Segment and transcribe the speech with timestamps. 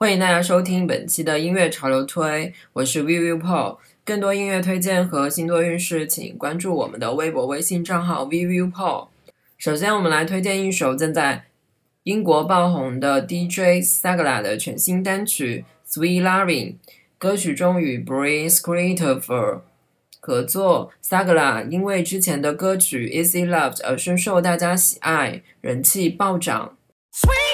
[0.00, 3.78] 欢迎大家收听本期的音乐潮流推，我是 Viu Paul。
[4.04, 9.08] 更多音乐推荐和星座运势，请关注我们的微博、微信账号 Viu Paul。
[9.58, 11.46] 首先，我们来推荐一首正在
[12.04, 16.46] 英国爆红的 DJ Sagala 的全新单曲《Sweet Loving》。
[17.18, 19.62] 歌曲中与 Brice Christopher
[20.20, 26.76] 合作，Sagala 因为之前的歌曲《Easy Loved》而深受大家喜爱，人气暴涨。
[27.12, 27.47] Sweet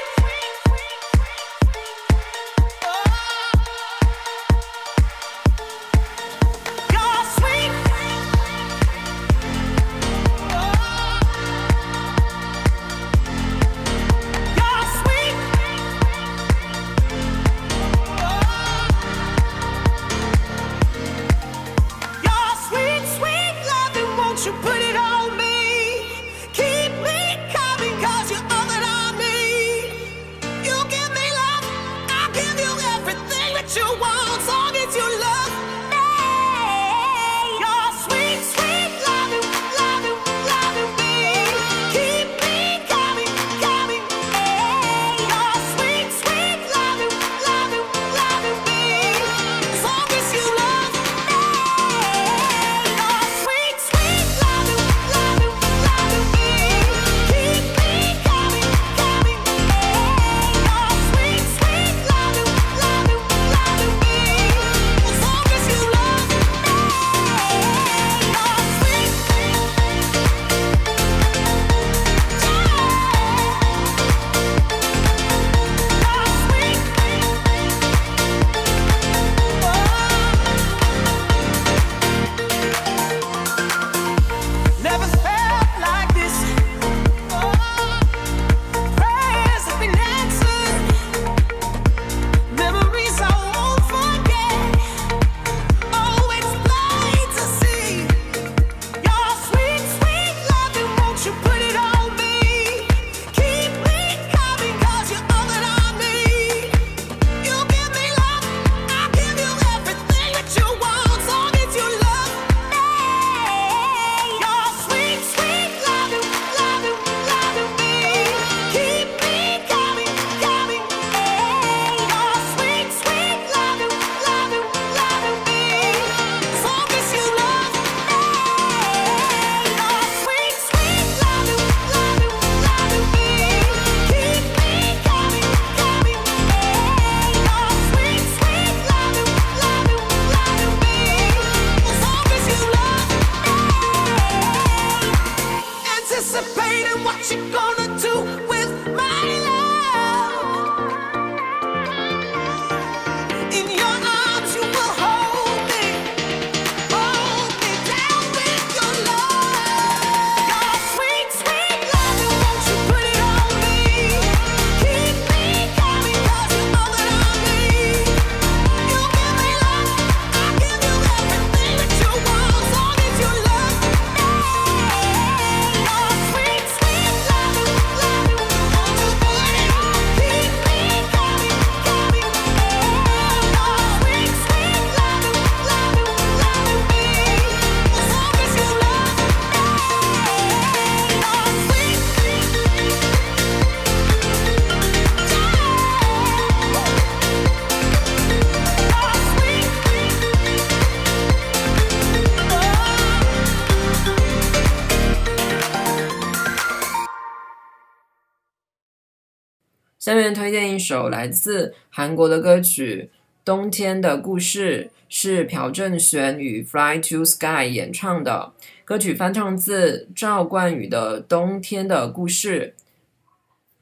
[210.04, 213.09] 下面推荐一首来自韩国的歌曲
[213.42, 218.53] 《冬天的故事》，是朴正玄与 Fly to Sky 演唱的
[218.84, 222.75] 歌曲，翻唱自赵冠宇的《冬天的故事》。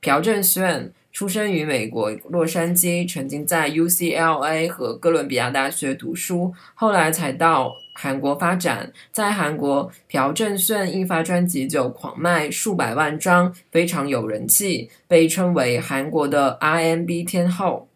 [0.00, 7.74] 朴正玄出生于美国洛杉矶，曾经在 UCLA 和哥伦比亚大学读书，后来才到。
[7.92, 17.88] 韩国发展，在韩国，朴正炫一发专辑就狂卖数百万张，非常有人气，被称为韩国的 R&B 天后。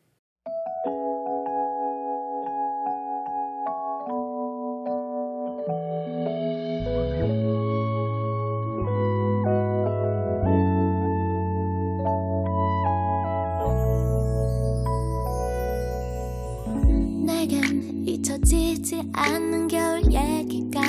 [18.27, 20.81] 잊혀지지 않는 겨울 얘기가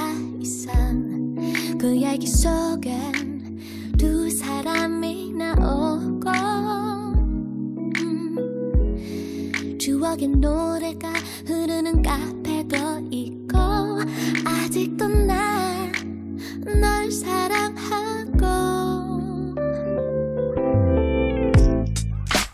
[0.42, 0.72] 있어
[1.80, 3.60] 그 얘기 속엔
[3.96, 6.32] 두 사람이 나오고
[8.02, 11.14] 음, 추억의 노래가
[11.46, 13.58] 흐르는 카페도 있고
[14.44, 15.78] 아직도 난
[16.82, 18.46] 널 사랑하고.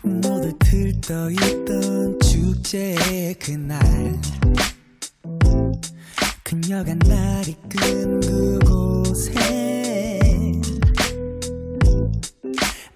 [0.02, 3.80] 모두 들떠있던 축제의 그날.
[6.74, 9.32] 그녀가 날 이 끈 그곳에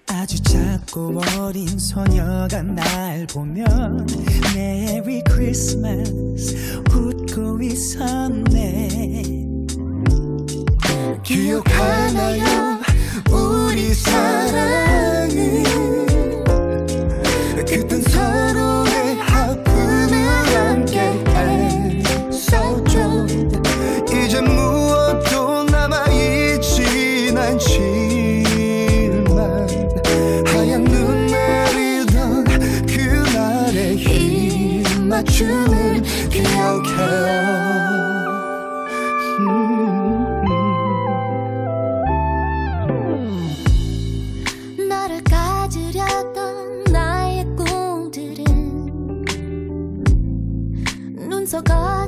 [0.05, 4.05] 아주 작고 어린 소녀가 날 보면
[4.53, 9.47] 메리 크리스마스 웃고 있었네.
[11.23, 12.79] 기억하나요?
[13.31, 14.88] 우리 사랑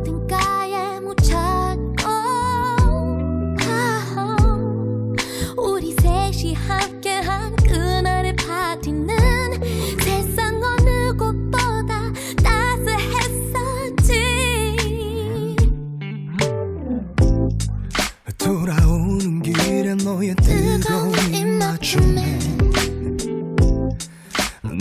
[0.02, 2.08] 어딘가에 묻혀있고
[3.60, 4.36] 아,
[5.58, 9.16] 우리 셋이 함께한 그날의 파티는
[10.00, 12.12] 세상 어느 곳보다
[12.44, 14.16] 따스했었지.
[18.40, 22.40] 돌아오는 길에 너의 뜨거운 입맞춤에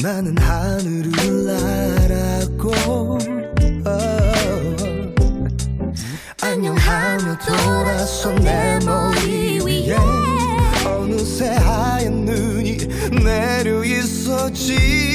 [0.02, 3.39] 나는 하늘을 날았고
[7.46, 9.96] 돌아서 내 머리 위에
[10.84, 12.76] 어느새 하얀 눈이
[13.24, 15.09] 내려 있었지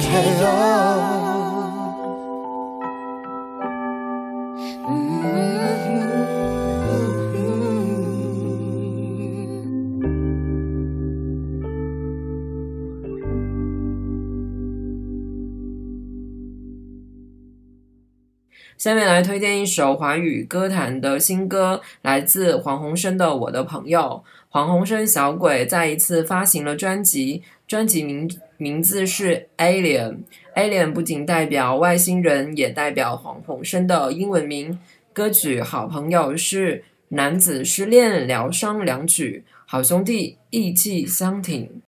[0.00, 1.23] 생각해요.
[18.84, 24.22] 下面来推荐一首华语歌坛的新歌，来自黄鸿升的《我的朋友》。
[24.50, 30.18] 黄鸿升小鬼再一次发行了专辑，专辑名名字是 Alien。
[30.54, 34.78] Alien 不仅代表外星人，也代表黄鸿升的英文名。
[35.14, 41.80] 歌曲《好朋友》是男子失恋疗伤两曲，好兄弟义气相挺。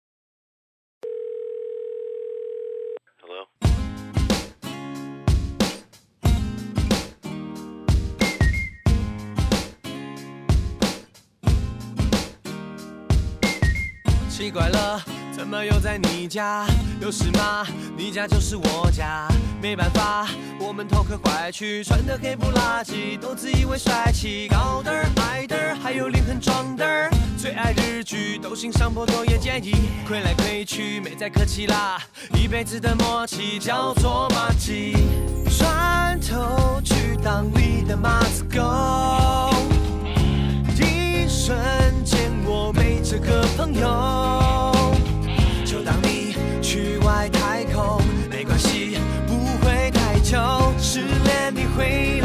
[14.44, 15.00] 奇怪了，
[15.34, 16.66] 怎么又在你家？
[17.00, 17.66] 有事吗？
[17.96, 19.26] 你家就是我家。
[19.62, 20.28] 没办法，
[20.60, 26.84] 我们头壳坏去，穿的黑不拉几，都自以为帅气，高的矮的，还有脸很壮的。
[27.38, 29.72] 最爱日剧，都欣赏波多野结衣，
[30.06, 31.98] 亏来亏去，没再客气啦。
[32.34, 34.94] 一辈子的默契叫做马吉，
[35.58, 38.60] 转头去当你的马子狗。
[40.76, 41.56] 一瞬
[43.16, 44.74] 这个朋友，
[45.64, 50.36] 就当你去外太空，没关系，不会太久，
[50.80, 52.20] 失恋你会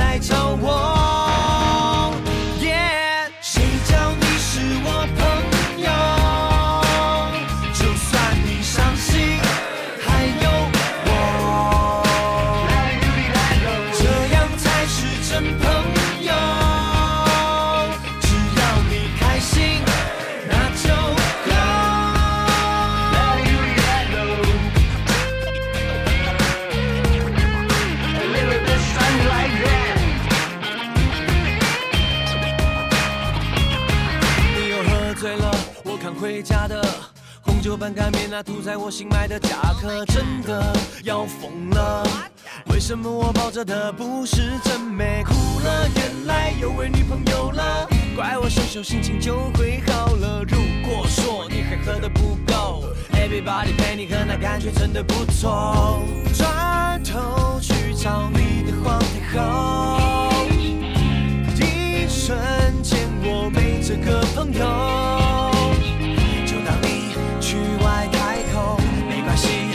[38.32, 40.72] 那涂在我新买的夹克，真的
[41.04, 42.08] 要疯了。
[42.68, 45.24] 为什么我抱着的不是真美？
[45.24, 50.44] 哭了，原来有位女朋友了，怪我羞羞，心情就会好了。
[50.48, 52.84] 如果说你还喝的不够
[53.14, 56.00] ，Everybody 陪你喝，那感觉真的不错。
[56.38, 60.46] 转头去找你的皇太后，
[61.56, 62.38] 一瞬
[62.84, 65.59] 间我没这个朋友。
[69.48, 69.69] 没